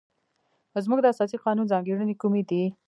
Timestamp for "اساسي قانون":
1.13-1.65